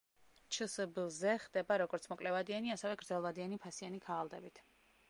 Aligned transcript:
ჩსბ–ზე 0.55 1.35
ხდება 1.43 1.77
როგორც 1.83 2.09
მოკლევადიანი 2.15 2.75
ასევე 2.79 2.97
გრძელვადიანი 3.05 3.63
ფასიანი 3.69 4.07
ქაღალდებით. 4.09 4.69